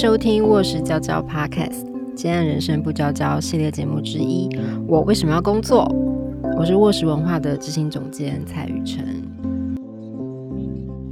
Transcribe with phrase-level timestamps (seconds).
[0.00, 1.84] 收听《卧室娇娇 Podcast》
[2.14, 4.48] 接案人生不娇娇系列节目之一。
[4.88, 5.86] 我为什么要工作？
[6.56, 9.04] 我是卧室文化的执行总监蔡雨辰。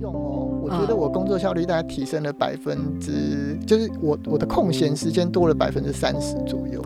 [0.00, 6.82] 用哦，我觉得我工作效率大概提升了百分之，就是我我的空闲时间多了百分之三十左右。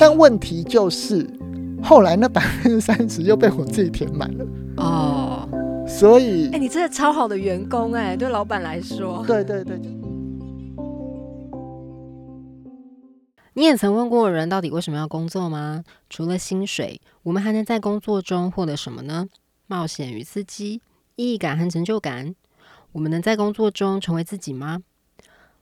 [0.00, 1.28] 但问题就是，
[1.82, 4.46] 后来那百分之三十又被我自己填满了，
[4.78, 5.46] 哦，
[5.86, 9.22] 所以哎、你真的超好的员工哎，对老板来说。
[9.26, 9.78] 对对对，
[13.54, 15.84] 你也曾问过人到底为什么要工作吗？
[16.08, 19.28] 除了薪水，我们还能在工作中获得什么呢？
[19.66, 20.80] 冒险与刺激、
[21.16, 22.34] 意义感和成就感。
[22.92, 24.82] 我们能在工作中成为自己吗？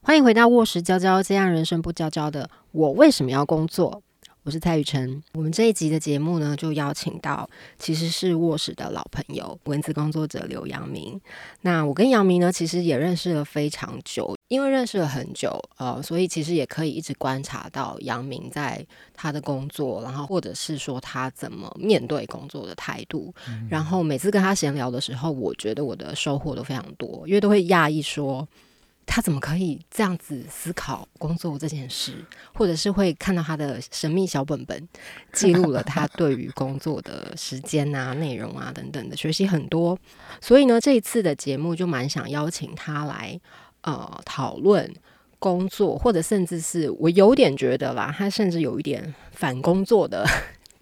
[0.01, 4.01] 欢迎回到卧室娇娇，这样人生不娇娇的我为什么要工作？
[4.43, 5.21] 我是蔡雨辰。
[5.33, 11.19] 我们这一集的节目呢，就邀请到其实是卧室的老朋友，文字工作者刘阳明。
[11.61, 23.33] 那我跟杨明呢，其实也认识了非常久，因为认识了很久，呃，所以其实也可以一直观察到杨明在他的工作，然后或者是说他怎么面对工作的态度。
[23.69, 28.45] 然后每次跟他闲聊的时候，我觉得我的收获都非常多，因为都会讶异说。
[29.03, 32.13] 他怎么可以这样子思考工作这件事，
[32.53, 34.87] 或者是会看到他的神秘小本本，
[35.33, 39.97] 记录了他 对于工作的时间啊、内容啊等等的学习很多。
[40.39, 43.37] 所以呢，这一次的节目就蛮想邀请他来
[43.81, 44.91] 呃讨论
[45.39, 50.25] 工作，或者甚至是我有点觉得啦，他甚至有一点反工作的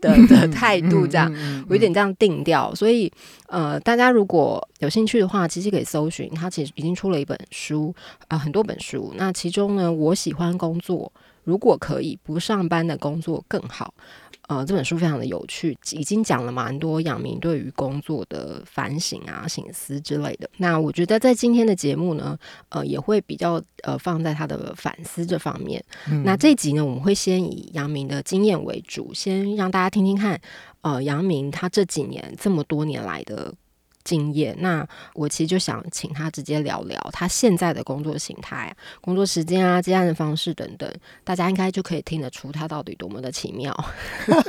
[0.02, 1.31] 的的态度，这样。
[1.36, 3.11] 嗯我有点这样定调，所以
[3.47, 7.94] 呃，大家如果有兴趣的话，其实可以搜寻，他其实已经出了一本书
[8.27, 9.14] 啊、很多本书。
[9.16, 11.11] 那其中呢，我喜欢工作，
[11.50, 13.92] 如果可以不上班的工作更好。
[14.50, 20.50] 呃，这本书非常的有趣，已经讲了蛮多杨明对于工作的反省啊、醒思之类的。
[20.58, 22.36] 那我觉得在今天的节目呢，
[22.70, 25.83] 呃，也会比较呃放在他的反思这方面。
[26.10, 30.42] 嗯那这一集呢，我们会先以杨明的经验为主，先让大家听听看，
[30.81, 33.54] 呃，杨明他这几年这么多年来的
[34.09, 34.55] 经验。
[34.59, 40.92] 那我其实就想请他直接聊聊他现在的工作形态、工作时间啊、接案的方式等等，
[41.23, 43.71] 大家应该就可以听得出他到底多么的奇妙，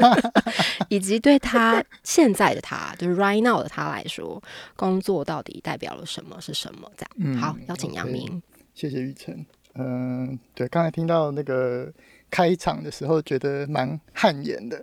[0.89, 4.43] 以及对他现在的他，就是 right now 的他来说，
[4.77, 6.91] 工作到底代表了什么，是什么？
[6.97, 7.11] 这样。
[7.19, 8.43] 嗯好，邀请杨明。
[8.75, 9.45] 谢谢玉成。
[9.75, 11.93] 嗯、对，刚才听到那个
[12.31, 14.83] 开场的时候，觉得蛮汗颜的。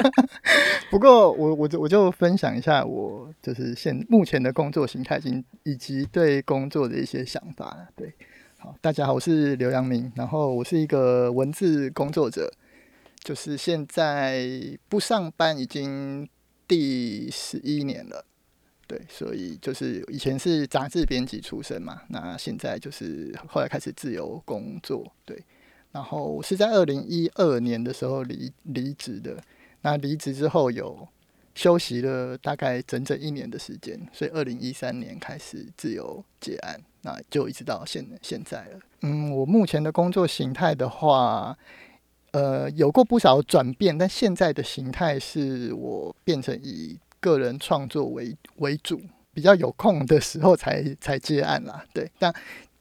[0.90, 7.88] 不过我我就我就分享一下我就是现目前的工作形态，以及以及对工作的一些想法。
[7.94, 8.12] 对，
[8.58, 12.50] 好，大家好，我是刘阳明，然后我是一个文字工作者，
[13.22, 14.48] 就是现在
[14.88, 16.28] 不上班已经
[16.66, 18.24] 第十一年了。
[18.88, 25.36] 对，所以就是以前是杂志编辑出身嘛，那现在就是后来开始自由工作，对，
[25.96, 29.42] 然后我是在二零一二年的时候离离职的，
[29.80, 31.08] 那离职之后有
[31.54, 38.80] 休息了大概整整一年的时间，所以二零一三年开始自由接案，那就一直到现现在了。
[39.00, 41.56] 嗯，我目前的工作形态的话，
[42.32, 49.00] 呃，有过不少转变，但现在的形态是我变成以个人创作为为主，
[49.32, 51.82] 比较有空的时候才才接案啦。
[51.94, 52.30] 对，但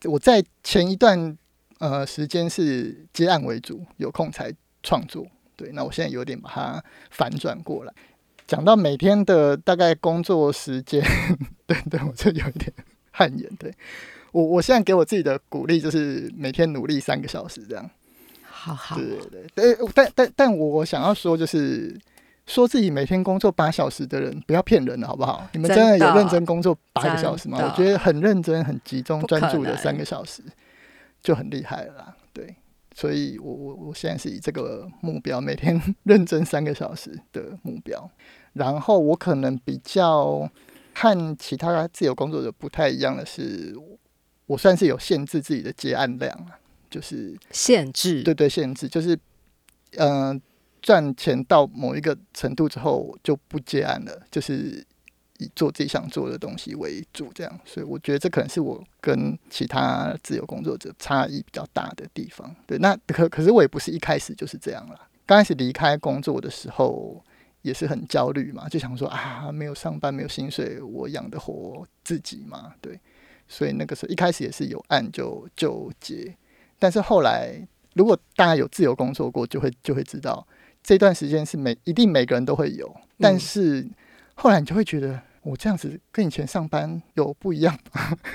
[0.04, 1.38] 我在前一段
[1.92, 4.54] 呃时间是接案为主，有空才
[4.84, 5.26] 创作。
[5.56, 7.94] 对，那我现在有点把它反转过来。
[8.48, 11.02] 讲到每天的大概工作时间，
[11.66, 12.72] 对对，我这有一点
[13.12, 13.50] 汗颜。
[13.56, 13.74] 对
[14.32, 17.90] 我，我现在给我自己的鼓励就是每天努力三个小时这样。
[18.44, 21.96] 好好，对对对，对但但但我想要说，就是
[22.46, 25.48] 说自己每天工作八小时的人，不要骗人了，好不好？
[25.54, 27.58] 你们真的有认真工作八个小时吗？
[27.62, 30.44] 我觉得很认真、很集中、专注的三个小时
[31.26, 32.16] 就很厉害了啦。
[32.32, 32.56] 对，
[32.94, 38.10] 所以我我我现在是以这个目标，每天 认真三个小时的目标。
[38.54, 40.50] 然后我可能比较
[40.94, 43.76] 和其他自由工作者不太一样的是，
[44.46, 49.18] 我算是有限制自己的接案量啊，就是限制对对，限制就是，
[49.98, 50.40] 嗯、
[50.82, 54.86] 赚钱到某一个程度之后就不接案了，就是
[55.40, 57.60] 以做自己想做的东西为主，这样。
[57.66, 62.56] 所以我觉得这可能是我跟其他自由工作者差异比较大的地方。
[62.66, 65.08] 对，那可可是我也不是一开始就是这样啦。
[65.26, 67.24] 刚开始离开工作的时候
[67.64, 72.74] 也是很焦虑嘛，就想说啊，没有上班，没有薪水，我养得活自己嘛？
[72.80, 73.00] 对，
[73.48, 76.36] 所以那个时候一开始也是有案就就结。
[76.78, 77.56] 但是后来，
[77.94, 80.46] 如果大家有自由工作过，就会就会知道，
[80.84, 82.96] 这段时间是每一定每个人都会有。
[83.18, 83.88] 但是
[84.36, 87.78] 后来你就会觉得，我这样子跟以前上班有不一样。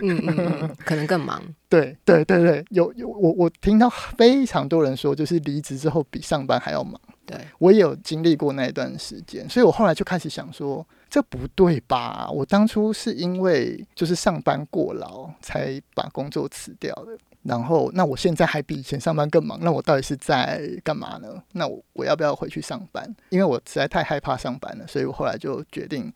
[0.02, 1.43] 嗯嗯嗯， 可能更忙。
[1.69, 7.00] 对对对对，有有我我听到非常多人说，就是离职之后比上班还要忙。
[7.26, 12.29] 对我也有经历过那一段时间，所以我后来就开始想说，这不对吧？
[12.29, 21.43] 我当初是因为就是上班过劳才把工作辞掉的，然后那我现在还比以前上班更忙，那我到底是在干嘛呢？
[21.53, 23.15] 那我我要不要回去上班？
[23.31, 26.13] 因为我实在太害怕上班了，所以我后来就决定，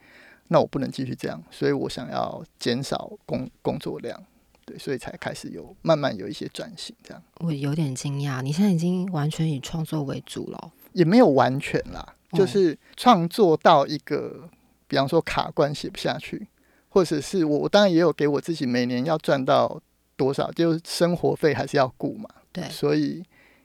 [0.49, 4.23] 那我不能继续这样，所以我想要减少工工作量。
[4.67, 10.73] 对，所以才开始有慢慢有一些转型，这样我有点惊讶，你现在已经完全以创作为主了。
[10.95, 14.49] 也没有完全啦，哦就是创作到一个，
[14.87, 16.49] 比方说卡关写不下去，
[16.89, 19.79] 或者是我我当然也有给我自己每年要赚到
[20.17, 23.23] 多少，就是生活费还是要顾嘛，对，所以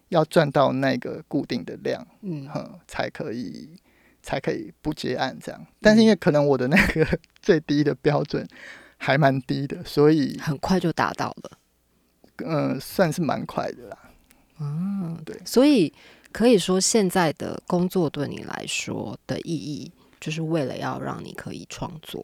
[0.09, 3.69] 要赚到那个固定的量，嗯哼，才可以
[4.21, 5.65] 才可以不接案这样。
[5.81, 7.05] 但是因为可能我的那个
[7.41, 8.47] 最低的标准
[8.97, 11.51] 还蛮低的，所以很快就达到了。
[12.45, 13.97] 嗯、呃算是蛮快的啦。
[14.59, 15.93] 嗯，对所以
[16.31, 22.21] 可以说现在的工作对你来说的意义，就是为了要让你可以创作。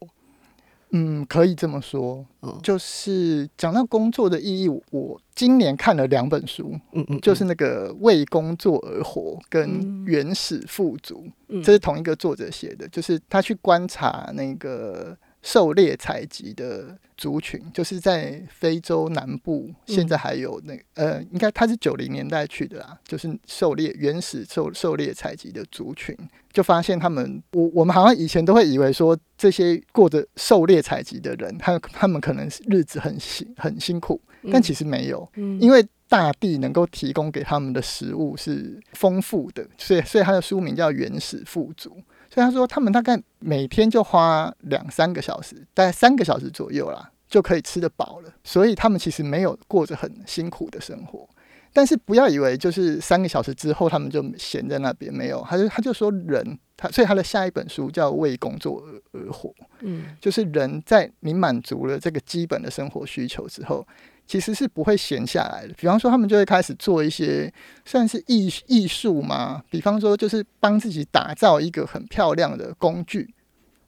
[0.90, 2.24] 嗯，可以这么说。
[2.42, 12.86] 嗯就是讲到工作的意义，我今年看了两本书，嗯嗯，就是那个《为工作而活》跟嗯《原始富足》，嗯这是同一个作者写的。
[12.88, 26.16] 就是他去观察那个狩猎采集的族群，就是在非洲南部，现在还有那呃，应该他是九零年代去的啦，就是狩猎原始狩狩猎采集的族群，
[26.52, 34.20] 就发现他们，我我们好像以前都会以为说这些过着狩猎采集的人，他他们可能日子很辛很辛苦，
[34.50, 41.90] 但其实没有，嗯因为大地能够提供给他们的食物是丰富的，所以所以他的书名叫《原始富足》。
[42.36, 48.30] 所以他说他们大概每天就花两三个小时，大概三个小时左右啦，就可以吃得饱了。
[48.44, 51.26] 所以他们其实没有过着很辛苦的生活。
[51.72, 59.48] 但是不要以为就是三个小时之后他们就闲在那边，没有，他就他就说人他，所以他的下一本书叫《为工作而而活》。
[59.80, 63.86] 嗯就是人在你满足了这个基本的生活需求之后，
[64.26, 65.74] 其实是不会闲下来的。
[65.74, 67.52] 比方说，他们就会开始做一些
[67.84, 73.32] 算是艺艺术嘛，比方说就是帮自己打造一个很漂亮的工具，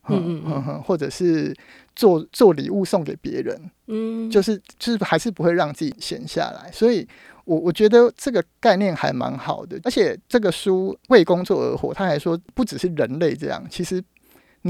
[0.08, 0.82] 嗯嗯嗯。
[0.82, 1.54] 或者是
[1.94, 7.06] 做做礼物送给别人，嗯，就是就是还是不会让自己闲下来，所以
[7.44, 14.02] 我我觉得这个概念还蛮好的，而且这个书为工作而活，他还说不只是人类这样，其实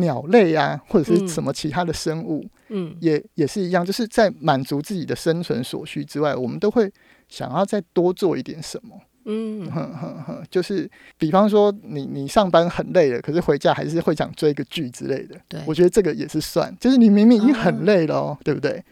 [0.01, 6.91] 鸟类啊或者是什么其他的生物嗯也也是一样，就是在满足自己的生存所需之外，我们都会
[7.29, 8.99] 想要再多做一点什么。
[9.31, 15.39] 嗯哼哼哼，就是比方说你你上班很累了，可是回家还是会想追个剧之类的。
[15.47, 18.83] 对我觉得这个也是算，就是你明明已经很累了哦，对不对？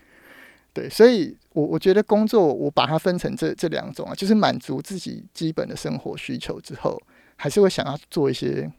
[0.74, 7.00] 对，所以我我觉得工作我把它分成这这两种啊，就是满足自己基本的生活需求之后，
[7.36, 8.70] 还是会想要做一些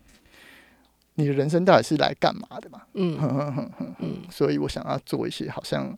[1.19, 2.81] 你的人生到底是来干嘛的嘛？
[2.93, 5.97] 嗯 哼哼哼哼嗯所以我想要做一些好像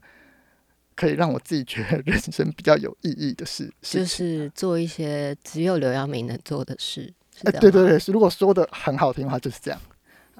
[0.95, 7.13] 可以让我自己觉得人生比较有意义的事，就是做一些只有刘耀明能做的事。
[7.41, 9.79] 对对对，如果说的很好听的话，就是这样。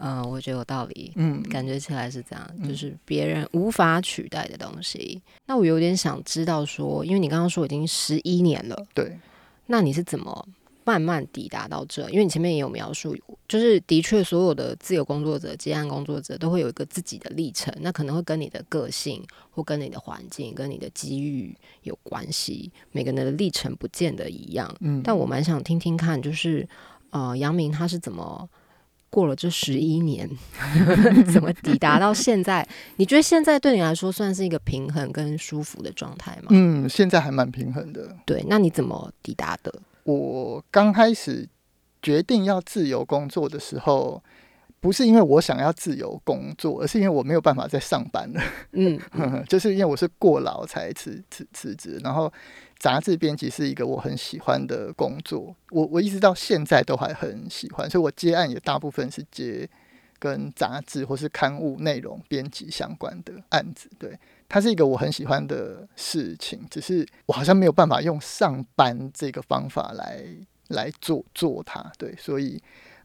[0.02, 1.12] 嗯，我觉得有道理。
[1.16, 5.22] 嗯，感觉起来是这样，嗯就是别人无法取代的东西。
[5.46, 9.18] 那我有点想知道说，因为你刚刚说已经十一年了，对，
[9.68, 10.46] 那你是怎么
[10.90, 12.10] 慢慢抵达到这？
[12.10, 13.16] 因为你前面也有描述，
[13.48, 22.72] 就是的确所有的自由工作者、接案工作者都会有一个自己的历程，那可能会跟你的个性或跟你的环境、跟你的机遇有关系。
[22.92, 26.68] 每个人的历程不见得一样，嗯，但我蛮想听听看，就是
[27.12, 28.50] 呃，杨明他是怎么
[29.12, 30.28] 过了这十一年，
[31.32, 32.68] 怎么抵达到现在？
[32.98, 36.48] 你觉得现在对你来说算是一个平衡跟舒服的状态吗？
[36.50, 38.16] 嗯，现在还蛮平衡的。
[38.26, 39.74] 对，那你怎么抵达的？
[40.04, 41.48] 我刚开始
[42.02, 44.24] 决定要自由工作的时候，
[44.80, 48.42] 不是因为我想要自由工作，而是因为我没有办法再上班了。
[48.72, 49.00] 嗯
[49.48, 52.32] 就是因为我是过劳才辞辞辞职，然后
[52.78, 59.70] 杂志编辑是一个我很喜欢的工作，我我一直到现在都还很喜欢，所以我接案也大部分是接
[60.18, 64.18] 跟杂志或是刊物内容编辑相关的案子，对，
[64.50, 70.26] 它是一个我很喜欢的事情，只是我好像没有办法用上班这个方法来
[70.68, 72.62] 来做做它，对，所以。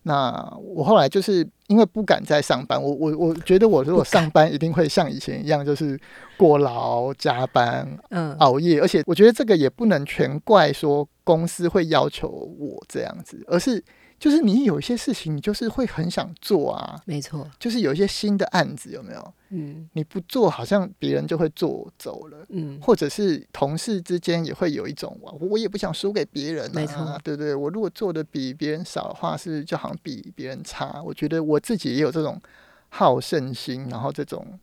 [0.06, 5.98] 那我后来就是因为不敢再上班，我我我觉得我如果上班一定会像以前一样，就是
[6.36, 13.82] 过劳、加班、嗯熬夜，而且我觉得这个也不能全怪说公司会要求我这样子，而是
[14.24, 19.34] 就是你有一些事情，你就是会很想做啊，没错，就是有一些新的案子，有没有？
[19.50, 22.46] 嗯你不做，好像别人就会做走了。
[22.48, 27.54] 嗯，或者是同事之间也会有一种，我我也不想输给别人、啊，没错对不对？
[27.54, 31.02] 我如果做的比别人少的话，是是就好像比别人差？
[31.02, 32.40] 我觉得我自己也有这种
[32.88, 34.58] 好胜心，然后这种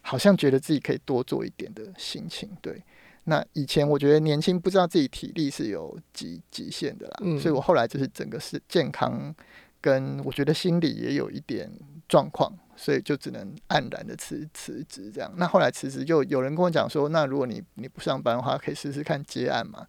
[0.00, 2.50] 好像觉得自己可以多做一点的心情。
[2.60, 2.82] 对，
[3.28, 9.34] 那以前我觉得年轻不知道自己体力是有极极限的啦，嗯所以我后来就是整个是健康
[9.80, 11.70] 跟我觉得心理也有一点
[12.08, 15.32] 状况，所以就只能黯然的辞辞职这样。
[15.36, 19.86] 那后来辞职就有人跟我讲说，那如果你你不上班的话，可以试试看接案嘛。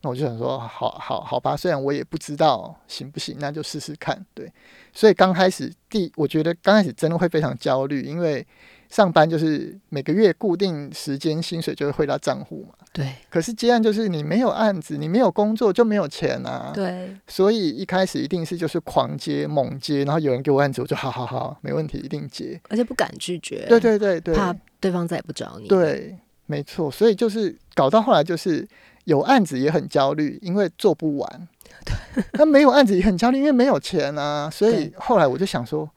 [0.00, 4.24] 那我就想说，好好好吧，虽然我也不知道行不行，那就试试看。
[4.32, 4.50] 对，
[4.92, 8.46] 所以刚开始第，我觉得刚开始真的会非常焦虑，因为
[8.88, 12.74] 上班就是每个月固定时间薪水就会汇到账户嘛。
[12.92, 16.72] 对可是接案就是你没有案子，你没有工作就没有钱啊。
[16.74, 22.60] 对，所以一开始一定是就是狂接猛接，然后有人给我案子，我就好好好，没问题，一定接。
[22.70, 26.16] 而且不敢拒绝，对对对对，怕对方再也不找你，，对，
[26.46, 26.90] 没错。
[26.90, 28.66] 所以就是搞到后来就是
[29.04, 31.48] 有案子也很焦虑，因为做不完。
[31.84, 34.50] 对那没有案子也很焦虑，因为没有钱啊。
[34.50, 35.88] 所以后来我就想说，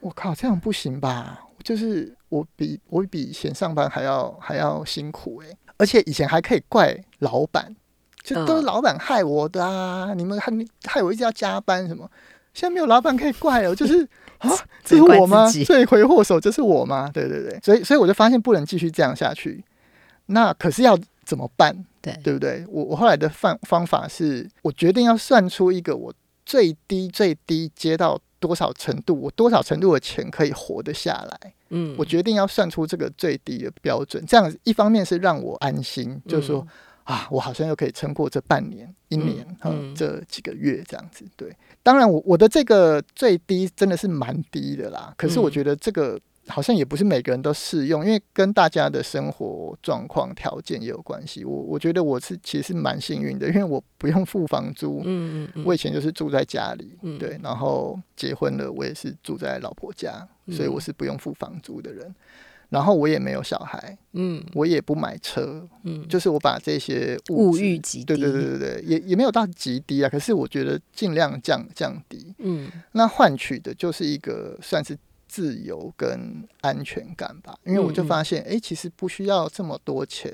[0.00, 1.40] 我靠，这样不行吧？
[1.62, 7.74] 就是我比我比以前上班还要还要辛苦诶、而且以前还可以怪老板，
[8.22, 10.12] 就都是嗯老板害我的啊！
[10.14, 12.10] 你们害你害我一直要加班什么？
[12.54, 14.02] 现在没有老板可以怪了，就是
[14.38, 14.50] 啊，
[14.84, 15.50] 这是我吗？
[15.50, 17.10] 罪魁祸首就是我吗？
[17.12, 19.62] 对对对，所以所以我就发现不能继续这样下去。
[20.26, 21.84] 那可是要怎么办？
[22.00, 22.64] 对对不对？
[22.68, 26.12] 我我后来的方方法是，我决定要算出一个我
[26.44, 31.52] 最低最低接到多少程度，我多少程度的钱可以活得下来。
[31.70, 36.64] 嗯，我决定要算出这个最低的标准，这样一方面是让我安心，就是说
[37.02, 41.24] 啊，我好像又可以撑过这半年、一年，嗯嗯，这几个月这样子。
[41.36, 51.44] 对，当然我我的这个最低真的是蛮低的啦，可是我嗯觉得这个好像也不是每个人都适用，因为跟大家的生活状况条件也有关系。
[51.44, 57.18] 我我觉得我是其实蛮幸运的，因为我不用付房租，嗯嗯嗯，我以前就是住在家里，嗯。
[57.18, 62.14] 对，然后结婚了，我也是住在老婆家，所以嗯我是不用付房租的人。
[62.68, 64.44] 然后我也没有小孩，嗯。
[64.52, 72.68] 我也不买车，嗯，就是我把这些物质欲极低，对对对对对，也也没有到极低啊，可是我觉得尽量降降低，嗯。
[72.90, 74.98] 那换取的就是一个算是
[75.36, 77.54] 自由跟安全感吧。
[77.64, 80.32] 因为我就发现，哎、其实不需要这么多钱，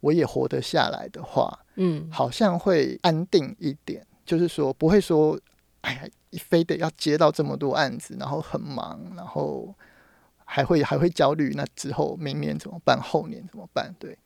[0.00, 5.38] 我也活得下来的话，嗯，好像会安定一点，就是说不会说，
[5.82, 6.08] 哎呀，
[6.38, 9.74] 非得要接到这么多案子，然后很忙，然后
[10.46, 12.98] 还会还会焦虑，那之后明年怎么办？
[12.98, 13.94] 后年怎么办？
[13.98, 14.16] 对，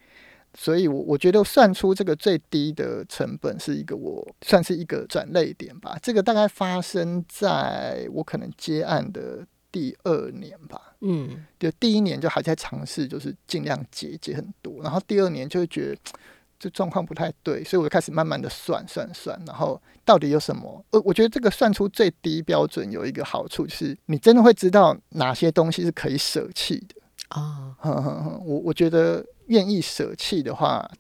[0.55, 5.99] 所以我我觉得算出这个最低的成本是一个我算是一个转类点吧。
[6.01, 9.45] 这个大概发生在我可能接案的
[9.77, 10.81] 第二年吧。
[11.03, 15.99] 嗯就第一年就还在尝试，就是尽量节节很多，然后第二年就会觉得
[16.59, 20.83] 这状况不太对，所以我就开始慢慢的算算算，然后到底有什么？
[20.93, 26.95] 呃，我觉得这个算出最低标准有一个好处，就是你真的会知道哪些东西是可以舍弃的。
[27.29, 30.91] 啊，我我觉得愿意舍弃的话，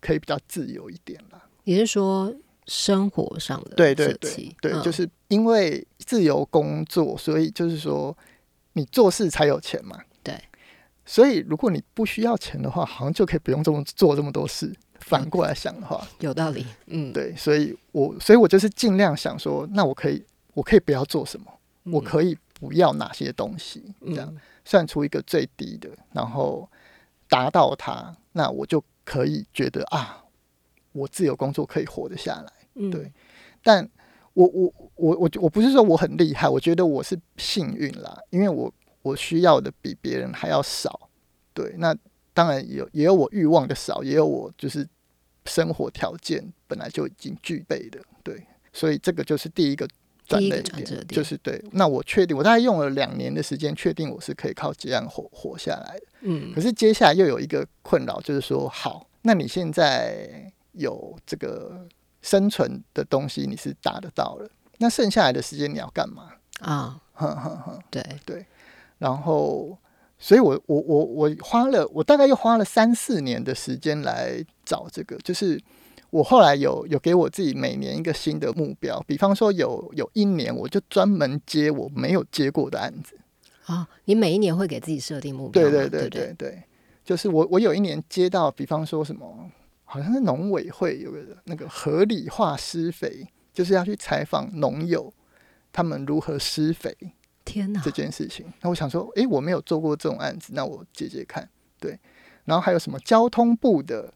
[0.00, 1.46] 可以比较自由一点啦。
[1.64, 2.34] 也是说
[2.66, 4.82] 生活上的对对对对，嗯。
[4.82, 8.16] 就是因为自由工作，所以就是说
[8.74, 9.98] 你做事才有钱嘛。
[10.22, 10.38] 对，
[11.04, 14.72] 所以如果你不需要钱的话，好像就可以不用这么做这么多事。
[15.00, 21.46] 反过来想的话，有道理，嗯，对，所以我所以我就是尽量想说，那我可以我可以不要做什么，
[21.84, 24.28] 嗯，我可以不要哪些东西，这样。
[24.30, 26.70] 嗯算出一个最低的，然后
[27.28, 30.22] 达到它，那我就可以觉得啊，
[30.92, 32.52] 我自由工作可以活得下来。
[32.74, 33.12] 嗯对
[33.62, 33.88] 但
[34.34, 38.72] 我我我我我不是说我很厉害，我觉得我是幸运啦，因为我
[39.02, 41.08] 我需要的比别人还要少。
[41.52, 41.94] 对，那
[42.32, 44.88] 当然有也有我欲望的少，也有我就是
[45.44, 48.00] 生活条件本来就已经具备的。
[48.24, 49.86] 对，所以这个就是第一个
[50.26, 51.62] 转折点就是对。
[51.72, 56.06] 那我确定，我大概用了两年的时间，确定我是可以靠这样活活下来的。
[56.22, 61.86] 嗯可是接下来又有一个困扰，就是说，好，那你现在有这个
[62.20, 66.30] 生存的东西，你是达得到了，那剩下来的时间你要干嘛？
[66.60, 67.78] 啊，哼哼哼。
[67.90, 68.46] 对，
[68.98, 69.76] 然后，
[70.18, 75.60] 所以我我我我花了，我大概又花了三四年的时间来找这个，就是
[76.10, 83.18] 我后来有有给我自己每年一个新的目标，比方说有有一年我就专门接我没有接过的案子。
[83.66, 86.08] 啊，你每一年会给自己设定目标对对对？
[86.08, 86.62] 对对，
[87.04, 89.50] 就是我我有一年接到，比方说什么，
[89.92, 95.12] 好像是农委会有个那个合理化施肥，就是要去采访农友，
[95.70, 96.96] 他们如何施肥
[97.44, 98.50] 天哪这，件事情。
[98.62, 101.46] 那我想说，诶，我没有做过这种案子，那我解解看。
[101.78, 102.00] 对，
[102.46, 104.14] 然后还有什么交通部的，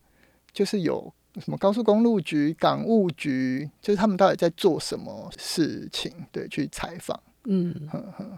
[0.50, 7.20] 就是有什么高速公路局、港务局，就是他们到底在做什么事情，对，去采访。
[7.48, 7.88] 嗯，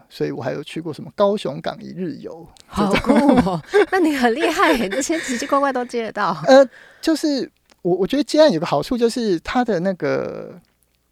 [0.07, 3.61] 所以我还有去过什么高雄港一日游，好酷哦，
[3.91, 6.41] 那你很厉害耶，这些奇奇怪怪都接得到。
[6.47, 6.67] 呃，
[7.01, 7.49] 就是
[7.81, 10.59] 我我觉得接案有个好处，就是它的那个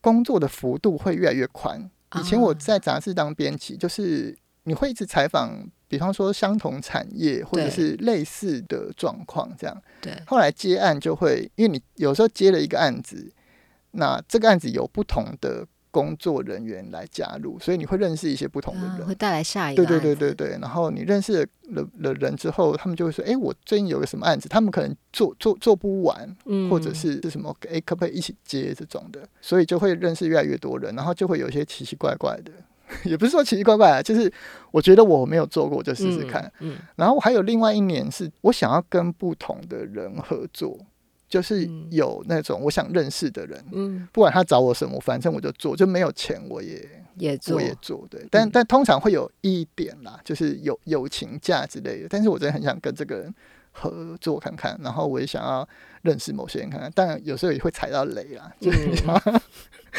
[0.01, 1.89] 工作的幅度会越来越宽。
[2.16, 9.82] 以前我啊在杂志当编辑，就是你会一直采访，比方说相同产业或者是类似的状况这样。
[10.00, 13.32] 对，后来接案就会，因为你有时候接了一个案子，
[13.92, 19.01] 那这个案子有不同的工作人员来加入，所以你会认识一些不同的人。
[19.01, 32.51] 啊会带来下一个对对对对对，然后你认识了了人之后，他们就会说：“哎，我最近有个什么案子，他们可能做做做不完，嗯或者是是什么，哎，可不可以一起接这种的？”所以就会认识越来越多人，然后就会有一些奇奇怪怪的，
[33.10, 34.32] 也不是说奇奇怪怪啊，就是
[34.72, 36.51] 我觉得我没有做过，我就试试看。
[36.60, 40.77] 嗯，然后我还有另外一年是我想要跟不同的人合作，
[41.27, 41.88] 就是嗯。
[41.91, 44.07] 有那种我想认识的人，嗯。
[44.12, 47.55] 不管他找我什么，反正我就做，就没有钱我也也做。
[47.55, 48.51] 我也做，对，但、嗯。
[48.51, 52.07] 但通常会有一点啦，就是有友情价之类的。
[52.10, 53.34] 但是我真的很想跟这个人
[53.72, 55.67] 合作看看，然后我也想要
[56.01, 59.41] 认识某些人看看，但有时候也会踩到雷啦，就是你想要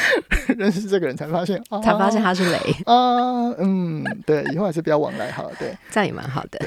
[0.57, 5.77] 认识这个人才发现，啊、 才发现他是雷，啊，嗯，对，以后还是不要往来好了，对。
[5.91, 6.59] 这样也蛮好的。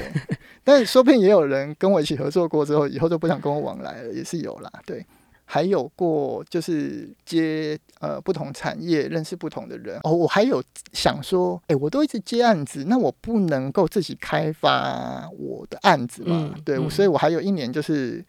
[0.64, 4.70] 但是说不定也有人跟我一起合作过之后，以后就不想跟我往来了，也是有啦。
[4.86, 5.04] 对，
[5.44, 9.98] 还有过就是接呃不同产业，认识不同的人。
[10.04, 10.62] 哦，我还有
[10.92, 16.54] 想说，哎、我都一直接案子，那我不能够自己开发我的案子嘛？
[16.64, 18.24] 对，所以我还有一年就是。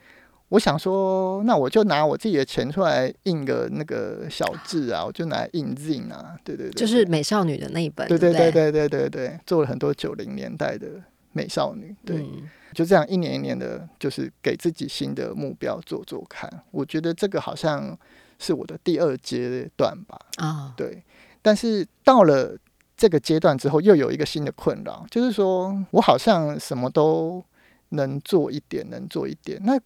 [0.54, 10.88] 我想说，那我就拿我自己的钱出来印个那个小字啊，我就拿来印 Z 啊，对对对，就是美少女的那一本，对对对对对对对对，做了很多九零年代的
[11.32, 16.48] 美少女，对，嗯就这样一年一年的，就是给自己新的目标做做看。
[16.70, 17.98] 我觉得这个好像
[18.38, 21.02] 是我的第二阶段吧，啊，对。
[21.42, 22.56] 但是到了
[22.96, 27.44] 这个阶段之后，又有一个新的困扰，就是说我好像什么都
[27.90, 29.60] 能做一点，能做一点。
[29.64, 29.80] 那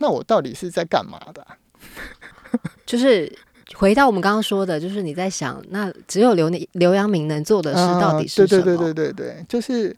[0.00, 1.56] 那我到底是在干嘛的啊、
[2.84, 3.32] 就是
[3.74, 8.62] 回到我们刚刚说的，就是你在想，那只有刘刘阳明能做的事到底是什么？
[8.62, 9.94] 啊对对对对对对，就是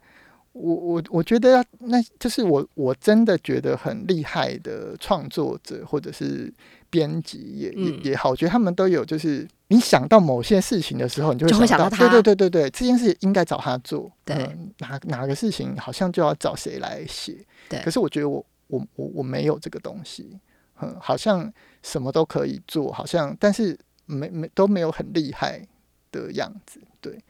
[0.53, 6.53] 我我我觉得要，那就是我我真的觉得很厉害的创作者或者是
[6.91, 7.85] 编辑也、嗯。
[8.05, 14.37] 也也好，我觉得他们都有，就是你想到某些事情的时候，你就会想就会想到他对对对对对，这件事应该找他做，对。
[14.37, 17.39] 嗯哪哪个事情好像就要找谁来写，
[17.71, 17.81] 对。
[17.81, 20.41] 可是我觉得我我我我没有这个东西，
[20.81, 25.69] 嗯，好像什么都可以做，好像但是没没都没有很厉害
[26.11, 27.23] 的样子，对，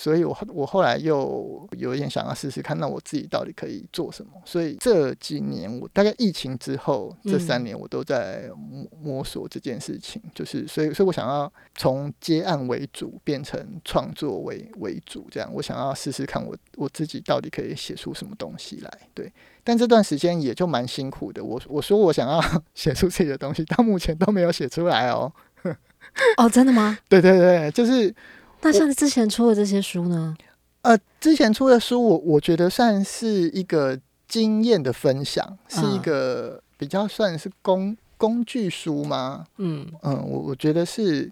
[0.00, 4.30] 所以我后我后来又有一点想要试试看，那我自己到底可以做什么？
[4.44, 19.32] 所以这几年我大概疫情之后这三嗯年，我都在摸摸索这件事情，就是所以所以我想要从接案为主变成创作为为主，这样我想要试试看我我自己到底可以写出什么东西来，对。
[19.64, 22.40] 但这段时间也就蛮辛苦的，我我说我想要
[22.72, 25.32] 写出自己的东西，到目前都没有写出来哦。
[26.38, 26.96] 哦，真的吗？
[27.08, 28.14] 对对对，就是
[28.60, 30.36] 那像之前出的这些书呢？
[30.82, 39.46] 呃，之前出的书我，我觉得算是一个经验的分享，是一嗯个比较算是工工具书吗？
[39.58, 41.30] 嗯嗯，我我觉得是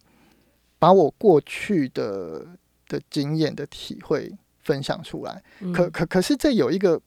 [0.78, 2.46] 把我过去的
[2.88, 5.42] 的经验的体会分享出来。
[5.60, 7.00] 嗯可可可是这有一个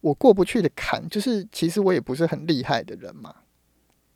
[0.00, 3.34] 我过不去的坎，就是其实我也不是很厉害的人嘛。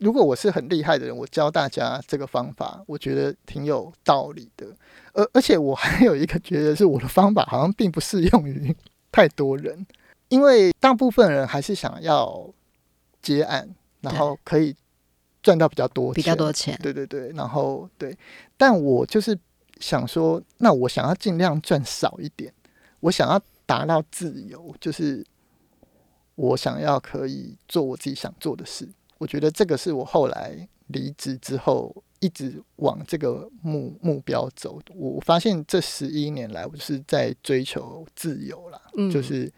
[0.00, 4.66] 如果我是很厉害的人，我教大家这个方法，我觉得挺有道理的。
[5.12, 8.74] 而而且我还有一个觉得是我的方法好像并不适用于
[9.12, 9.86] 太多人，
[10.30, 12.50] 因为大部分人还是想要
[13.20, 13.68] 接案，
[14.00, 14.74] 然后可以
[15.42, 18.16] 赚到比较多比较多钱，对对对，然后对，
[18.56, 19.38] 但我就是
[19.80, 22.50] 想说，那我想要尽量赚少一点，
[23.00, 25.22] 我想要达到自由，就是
[26.36, 28.88] 我想要可以做我自己想做的事。
[29.20, 34.80] 我觉得这个是我后来离职之后一直往这个目目标走。
[34.94, 39.52] 我我发现这十一年来，我就是在追求自由啦，嗯就是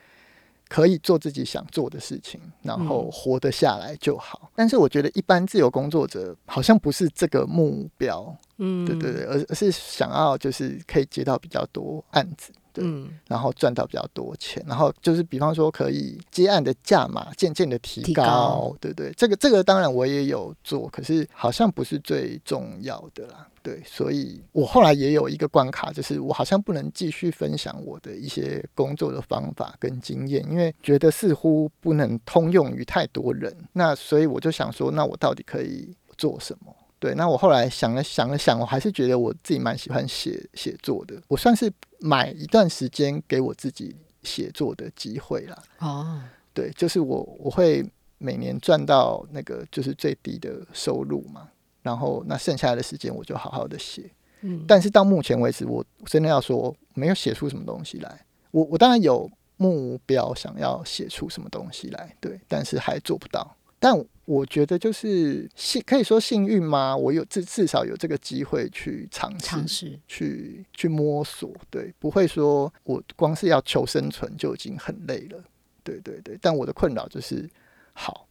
[0.68, 4.50] 可以做自己想做的事情，然后嗯活得下来就好。
[4.56, 36.74] 但是我觉得一般自由工作者好像不是这个目标，嗯，对对对，而而是想要就是可以接到比较多案子，对，嗯，然后赚到比较多钱，然后就是比方说可以接案的价码渐渐的提高对对，这个这个当然我也有做，可是好像不是最重要的啦，对，所以我后来也有一个关卡，就是我好像不能继续分享我的一些工作的方法跟经验，因为觉得似乎不能通用于太多人，那所以我就想说，那我到底可以做什么？
[37.02, 41.20] 对，那我后来想了想了想，我还是觉得我自己蛮喜欢写写作的。
[41.26, 45.62] 我算是买一段时间给我自己写作的机会啦。
[45.80, 46.22] 哦，
[46.54, 47.84] 对，就是我我会
[48.18, 51.48] 每年赚到那个就是最低的收入嘛，
[51.82, 54.08] 然后那剩下的时间我就好好的写。
[54.42, 58.24] 嗯，但是到目前为止，我真的要说没有写出什么东西来。
[58.52, 63.56] 我我当然有目标想要写出什么东西来，对，但是还做不到。
[63.82, 63.92] 但
[64.24, 66.96] 我觉得就是幸，可以说幸运吗？
[66.96, 75.42] 我有至至少有这个机会去尝试，尝试，去去摸索，对，不会说我光是要求生存就已经很累了，
[75.82, 76.38] 对对对。
[76.40, 77.50] 但我的困扰就是，
[77.92, 78.28] 好，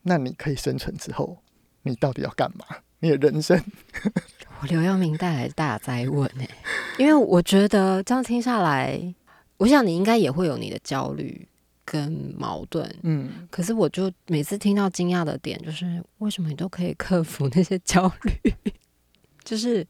[0.00, 1.36] 那你可以生存之后，
[1.82, 2.64] 你到底要干嘛？
[3.00, 3.62] 你的人生，
[4.62, 6.48] 我刘耀明带来大灾问哎、
[6.96, 9.14] 因为我觉得这样听下来，
[9.58, 11.46] 我想你应该也会有你的焦虑
[11.84, 12.88] 跟矛盾。
[13.02, 18.54] 嗯，可是我就每次听到惊讶的点，就是为什么你都可以克服那些焦虑，
[19.44, 19.86] 就是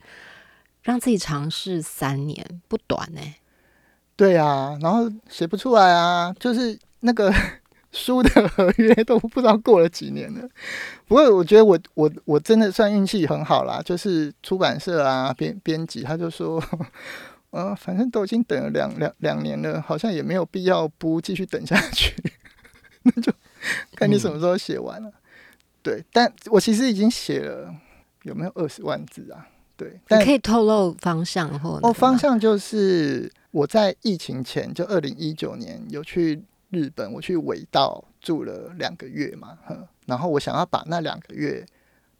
[0.82, 3.20] 让自己尝试三年，不短呢、
[4.16, 7.32] 对啊，然后写不出来啊，就是那个
[7.90, 10.48] 书的合约都不知道过了几年了。
[11.06, 16.60] 不过我觉得我我我真的算运气很好啦，就是出版社啊编编辑他就说，
[17.54, 22.12] 呃，反正都已经等了两两两年了，好像也没有必要不继续等下去，
[23.04, 23.32] 那就
[23.94, 25.12] 看你什么时候写完了。
[25.80, 27.72] 对，但我其实已经写了
[28.22, 29.46] 有没有二十万字啊？
[29.76, 41.64] 对，但你可以透露方向或哦，方向就是我在疫情前，就二零一九年有去日本，我去尾道住了两个月嘛，哼，然后我想要把那两个月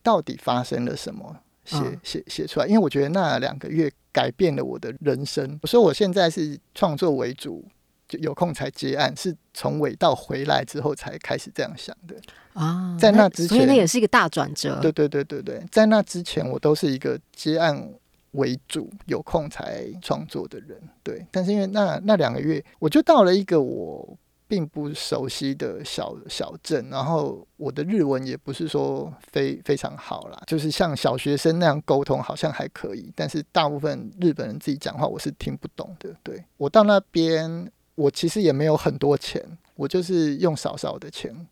[0.01, 5.59] 到底发生了什么写嗯写写出来，因为我觉得那两个月改变了我的人生。
[5.61, 7.65] 我说我现在是创作为主，
[8.07, 12.15] 就有空才接案，是从尾道回来之后才开始这样想的。
[12.53, 14.79] 啊，在那之所以那也是一个大转折。
[14.79, 17.91] 对对对对对，在那之前我都是一个接案
[18.31, 20.79] 为主，有空才创作的人。
[21.03, 36.15] 对，但是因为那那两个月，我就到了一个我并不熟悉的小小镇，然后我的日文也不是说非非常好啦，就是像小学生那样沟通好像还可以，但是大部分日本人自己讲话我是听不懂的。
[36.23, 39.43] 对我到那边，我其实也没有很多钱，
[39.75, 41.47] 我就是用少少的钱。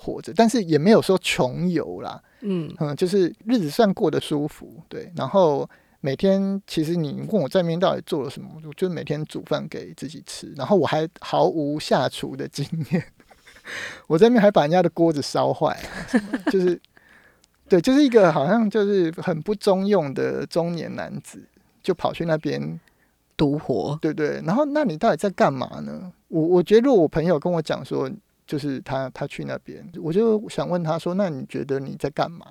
[0.00, 5.12] 活着，但是也没有说穷游啦，嗯，嗯，就是日子算过得舒服，对。
[5.16, 5.68] 然后
[6.00, 13.04] 每天其实你问我在那边到底做了什么，我就每天煮饭给自己吃，然后我还毫无下厨的经验，
[14.06, 15.90] 我在那边还把人家的锅子烧坏啊，
[16.52, 16.80] 就是
[17.68, 21.42] 对，就是一个好像就是很不中用的中年男子，
[21.82, 22.80] 就跑去那边
[23.36, 23.98] 独活。
[24.00, 26.12] 对对，然后那你到底在干嘛呢？
[26.28, 28.10] 我我觉得，如果我朋友跟我讲说，
[28.46, 32.46] 就是他他去那边，我就想问他说，那你觉得你在干嘛？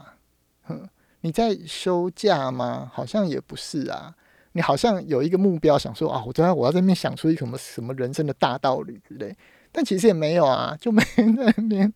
[0.63, 0.87] 哼，
[1.21, 2.91] 你在休假吗？
[2.93, 4.13] 好像也不是啊，
[4.53, 9.35] 你好像有一个目标，想说啊，我在我要在那边想出一个什么什么人生的大道理之类，
[9.71, 11.91] 但其实也没有啊，就没在那边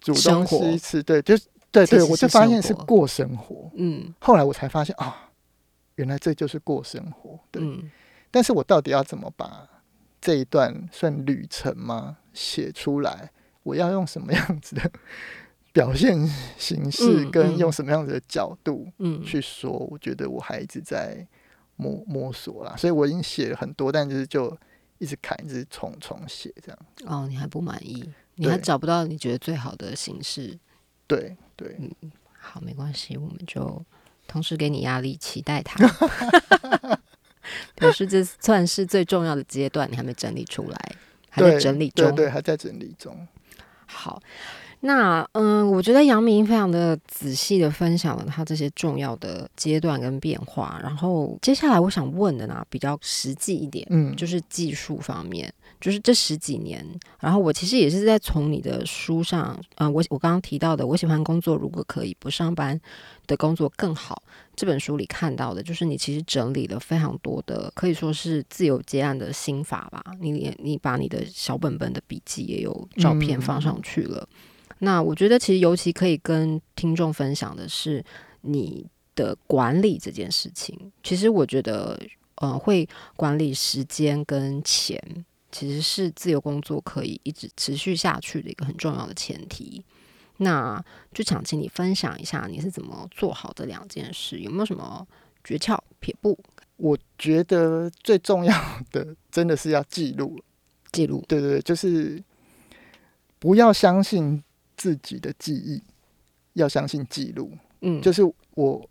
[0.00, 3.70] 煮生东活西吃，对，就是对对，我就发现是过生活。
[3.74, 5.30] 嗯后来我才发现啊，
[5.96, 7.62] 原来这就是过生活，对。
[7.62, 7.90] 嗯
[8.30, 9.66] 但是我到底要怎么把
[10.20, 12.18] 这一段算旅程吗？
[12.34, 13.30] 写出来，
[13.62, 14.90] 我要用什么样子的
[15.76, 16.16] 表现
[16.56, 19.70] 形式，嗯跟嗯用什么样子的角度嗯，去说？
[19.70, 21.26] 我觉得我还一直在
[21.76, 24.56] 摸摸索啦，所以我已经写了很多，但就是就
[24.96, 26.78] 一直砍，一直重重写这样。
[27.04, 28.02] 哦，你还不满意，
[28.36, 30.58] 你还找不到你觉得最好的形式。
[31.06, 32.10] 对对，嗯
[32.40, 33.84] 好，没关系，我们就
[34.26, 35.76] 同时给你压力，期待它。
[37.76, 40.96] 表示这算是最重要的阶段，你还没整理出来，
[41.28, 42.14] 还在整理中。
[42.14, 43.28] 对对，还在整理中。
[43.84, 44.20] 好，
[44.86, 50.78] 那嗯，我觉得杨明非常的仔细的分享了他这些重要的阶段跟变化。
[50.80, 56.86] 然后接下来我想问的呢，比较实际一点，嗯，就是技术方面，就是这十几年，
[57.18, 62.80] 然后我其实也是在从你的书上，呃，我我刚刚提到的，我喜欢工作，如果可以不上班
[63.26, 64.22] 的工作更好，
[64.54, 70.00] 这本书里看到的，就是你其实整理了非常多的，可以说是自由接案的心法吧。
[70.20, 74.28] 你也你把你的小本本的笔记也有照片放上去了。
[74.80, 78.04] 那我觉得其实尤其可以跟听众分享的是，
[78.42, 81.98] 你的管理这件事情，其实我觉得，
[82.36, 82.86] 呃，会
[83.16, 85.00] 管理时间跟钱，
[85.50, 89.82] 其实是自由工作可以一直持续下去的一个很重要的前提。
[90.38, 90.84] 那
[91.14, 94.40] 就想请你分享一下，你是怎么做好这两件事？
[94.40, 95.06] 有没有什么
[95.42, 96.38] 诀窍撇步？
[96.76, 98.54] 我觉得最重要
[98.92, 100.38] 的真的是要记录，
[100.92, 101.24] 记录。
[101.26, 102.22] 对对对，就是
[103.38, 104.44] 不要相信
[104.76, 105.82] 自己的记忆，
[106.52, 107.50] 要相信记录。
[107.80, 108.22] 嗯，就是
[108.54, 108.88] 我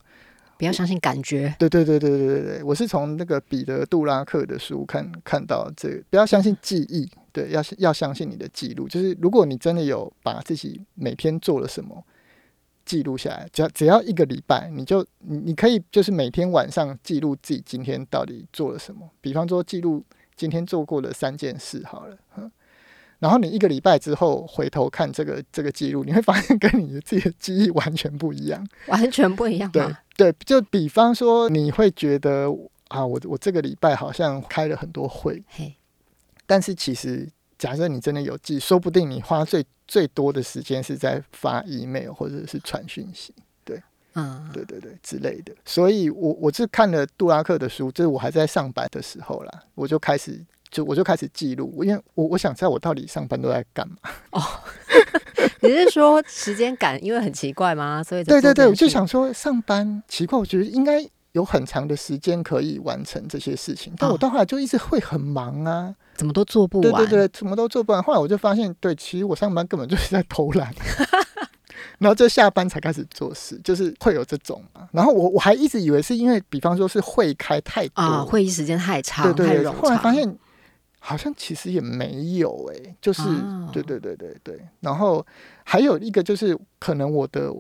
[0.58, 1.54] 不要相信感觉。
[1.60, 8.88] 对对对对对对对，我是从那个彼得·杜拉克的书看看到这个，不要相信记忆，对，要要相信你的记录。
[8.88, 12.04] 就是如果你真的有把自己每天做了什么
[12.86, 19.10] 记录下来，只要只要一个礼拜，你就你你可以就是每天晚上记录自己今天到底做了什么。
[19.20, 20.04] 比方说记录
[20.36, 22.52] 今天做过的三件事好了，嗯。
[23.26, 29.72] 然后你一个礼拜之后回头看这个 这个记录，你会发现跟你的自己的记忆完全不一样，完全不一样。
[29.72, 29.84] 对
[30.16, 32.48] 对，就比方说你会觉得
[32.90, 35.76] 啊，我我这个礼拜好像开了很多会，嘿，
[36.46, 43.34] 但是其实假设你真的有记，说不定你花最最多的时间是在发 email 或者是传讯息，
[43.64, 43.82] 对，
[44.14, 45.52] 嗯，对对对之类的。
[45.66, 50.46] 所以我我是看了杜拉克的书，就是我还在上班的时候啦，我就开始。
[50.72, 53.96] 就我就开始记录，因为我我想知道我到底上班都在干嘛。
[54.32, 54.42] 哦，
[55.62, 58.04] 你是说时间感因为很奇怪吗？
[58.04, 66.92] 所以对对对，我就想说上班奇怪，我觉得应该有很长的时间可以完成这些事情，但我到后来就一直会很忙啊，怎么都做不完。
[66.92, 68.02] 对对对，怎么都做不完。
[68.04, 70.74] 后来我就发现，对，其实我上班根本就是在偷懒，
[72.00, 74.88] 然后就下班才开始做事，就是会有这种嘛。
[74.92, 80.38] 然后我我还一直以为是因为，比方说是会开太多啊，会议时间太长，对对对，后来发现。
[81.06, 81.16] 现。
[81.16, 83.22] 好像其实也没有哎，就是
[83.72, 85.24] 对对对对对，然后
[85.64, 87.54] 还有一个就是可能我的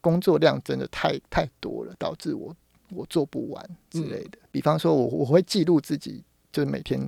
[0.00, 2.54] 工作量真的太太多了，导致我
[2.90, 4.38] 我做不完之类的。
[4.50, 7.00] 比方说，我我会记录自己就是每天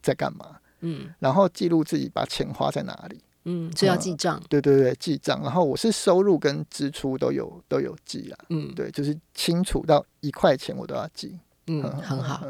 [0.00, 5.42] 在干嘛，嗯，然后记录自己把钱花在哪里，嗯，所以要记账，对对对，记账。
[5.42, 12.46] 然后我是收入跟支出都有都有记啊，嗯，对，就是清楚到一块钱我都要记，嗯，很好。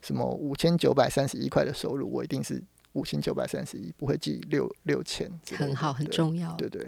[0.00, 5.30] 什么五千九百三十一块的收入，我一定是五千九百三十一，不会记六六千。
[5.56, 6.54] 很好，很重要。
[6.54, 6.86] 对对。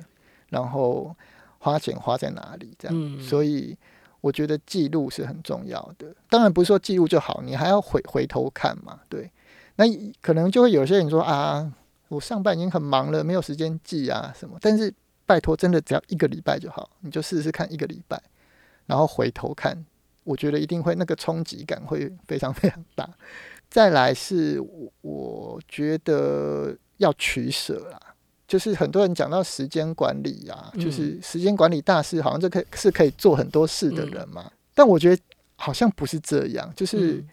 [0.49, 1.15] 然后
[1.59, 3.21] 花钱花在哪里，这样。
[3.21, 3.77] 所以
[4.21, 6.15] 我觉得记录是很重要的。
[6.29, 9.01] 当然不是说记录就好，你还要回回头看嘛。
[9.09, 9.31] 对。
[9.77, 9.85] 那
[10.21, 11.73] 可能就会有些人说啊，
[12.09, 14.59] 我上班已经很忙了，没有时间记啊什么。
[14.61, 14.93] 但是
[15.27, 18.21] 拜托，真的只要一个礼拜就好，你就试试看一个礼拜，
[18.87, 19.85] 然后回头看。
[20.31, 23.09] 我觉得一定会那个冲击感会非常非常大。
[23.69, 24.63] 再来是，
[25.01, 28.01] 我觉得要取舍啦，
[28.47, 34.51] 就是很多人讲到时间管理啊，就是时间管理大师，好像就可以是可以做很多事的人嘛。
[34.73, 35.21] 但我觉得
[35.57, 37.25] 好像不是这样，就是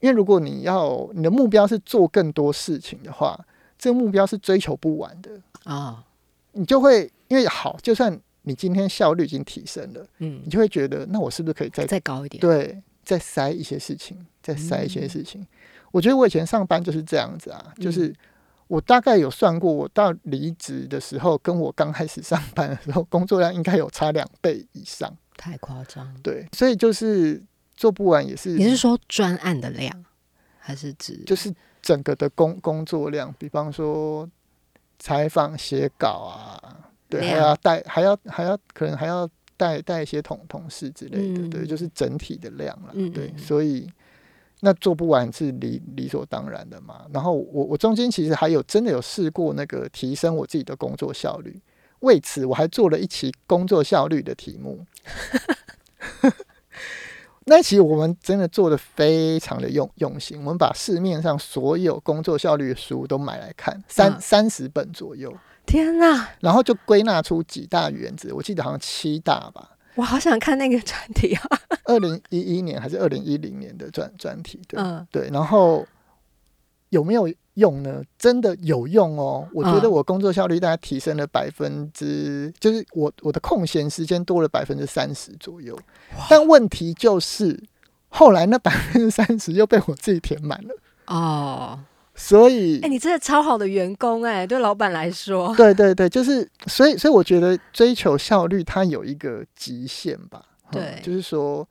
[0.00, 3.38] 因为如果你要你的目标是做更多事情的话，
[3.78, 5.30] 这个目标是追求不完的
[5.64, 6.04] 啊，
[6.52, 8.20] 你就会因为好，就算。
[8.48, 12.40] 你今天效率已经提升了，嗯，你就会觉得，那我是不是可以再再高一点？
[12.40, 15.44] 对，再塞一些事情，再塞一些事情。
[15.90, 18.14] 我觉得我以前上班就是这样子啊，就是
[18.68, 26.14] 我大概有算过，我到离职的时候，跟我刚开始上班的时候，工作量应该有差两倍以上， 太夸张。
[26.22, 27.42] 对，所以就是
[27.74, 28.50] 做不完也是。
[28.50, 30.04] 你是说专案的量，
[30.60, 33.34] 还是指就是整个的工工作量？
[33.36, 34.30] 比方说
[35.00, 36.84] 采访、写稿啊。
[37.08, 43.88] 对，还要带，还要还要，可能还要带带一些同同事之类的，对，就是整体的量了，对，所以
[44.60, 47.06] 那做不完是理理所当然的嘛。
[47.12, 51.60] 然后我我中间其实还有真的有试过那个提升我自己的工作效率，
[52.00, 54.84] 为此我还做了一期工作效率的题目。
[57.48, 65.32] 那一期我们真的做的非常的用用心，我们把市面上所有工作效率的书都买来看，三三十本左右。
[65.66, 66.28] 天呐！
[66.40, 69.72] 然后就归纳出几大原则，我记得好像七大吧。
[69.96, 71.60] 我好想看那个专题啊！
[71.84, 74.60] 二零一一年还是二零一零年的专专题？
[74.68, 75.28] 对，嗯，对。
[75.32, 75.86] 然后
[76.90, 78.02] 有没有用呢？
[78.18, 79.48] 真的有用哦！
[79.54, 85.78] 我觉得我工作效率大概提升了百分之，就是我我的空闲时间多了百分之三十左右。
[86.28, 87.58] 但问题就是，
[88.08, 90.74] 后来那百分之三十又被我自己填满了。
[91.06, 91.78] 哦。
[92.16, 101.68] 所以，哎，你真的超好的员工哎，对老板来说，对对对，就是所以，所以我觉得追求效率它有一个极限吧，对，就是说，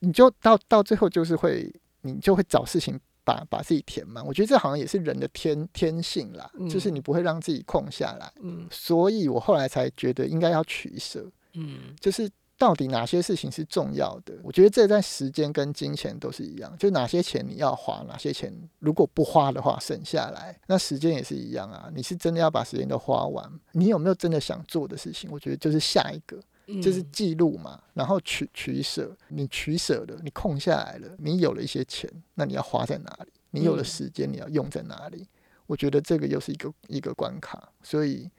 [0.00, 4.26] 你就到到最后就是会，你就会找事情把把自己填满。
[4.26, 8.32] 我觉得这好像也是人的天天性啦，就是你不会让自己空下来。
[8.42, 12.28] 嗯，所以我后来才觉得应该要取舍，嗯，就是
[12.60, 14.34] 到底哪些事情是重要的？
[14.42, 21.90] 我觉得这在时间跟金钱都是一样，就哪些钱你要花，哪些钱如果不花的话省下来，那时间也是一样啊。
[21.94, 23.50] 你是真的要把时间都花完？
[23.72, 25.30] 你有没有真的想做的事情？
[25.32, 26.38] 我觉得就是下一个，
[26.82, 33.32] 就是记录嘛，然后取取舍，你取舍了，你空下来了，你有了一些钱，那你要花在哪里？
[33.52, 35.26] 你有了时间，你要用在哪里？
[35.66, 38.30] 我觉得这个又是一个一个关卡，所以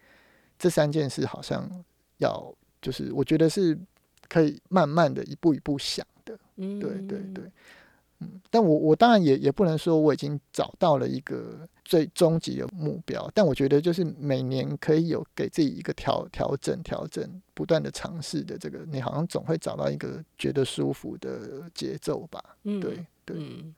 [0.60, 1.68] 这三件事好像
[2.18, 3.76] 要，就是我觉得是
[4.32, 7.44] 可以慢慢的一步一步想的，对对对，
[8.20, 23.36] 嗯，但我我当然也也不能说我已经找到了一个最终极的目标，但我觉得就是每年可以有给自己一个调调整调整，不断的尝试的这个，你好像总会找到一个觉得舒服的节奏吧，嗯，对对，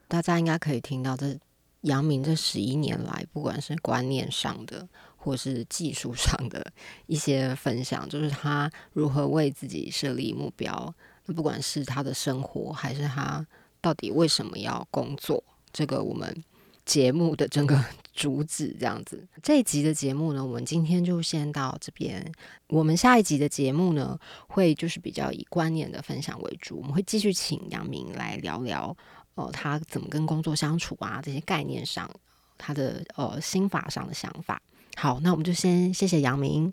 [0.07, 1.35] 大家应该可以听到这。
[1.83, 4.87] 杨明这十一年来，不管是观念上的，
[5.23, 6.73] 或是技术上的
[7.07, 10.93] 一些分享，就是他如何为自己设立目标。
[11.33, 13.47] 不管是他的生活，还是他
[13.79, 16.43] 到底为什么要工作，这个我们
[16.85, 17.81] 节目的整个
[18.13, 19.25] 主旨这样子。
[19.41, 22.29] 这一集的节目呢，我们今天就先到这边。
[22.67, 28.95] 我们下一集的节目呢，会就是比较以观念的分享为主，我们会继续请杨明来聊聊。
[29.35, 31.21] 哦，他怎么跟工作相处啊？
[31.23, 32.11] 这些概念上，
[32.57, 34.61] 他的呃心法上的想法。
[34.95, 36.71] 好，那我们就先谢谢杨明，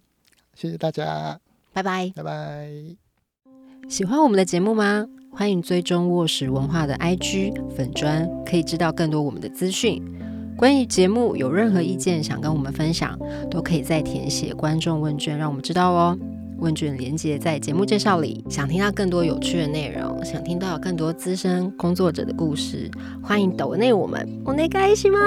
[0.55, 1.41] 谢谢大家，
[1.73, 2.71] 拜拜，拜拜。
[3.89, 5.07] 喜欢我们的节目吗？
[5.33, 10.03] 欢迎追踪卧室文化的 IG 粉砖，可以知道更多我们的资讯。
[10.57, 13.19] 关于节目有任何意见想跟我们分享，
[13.51, 16.19] 都可以在填写观众问卷，让我们知道哦。
[16.59, 18.45] 问卷连接在节目介绍里。
[18.51, 22.91] 想听到更多有趣的内容，想听到更多资深工作者的故事，
[23.23, 24.29] 欢迎抖内我们。
[24.45, 25.19] 我内开心吗？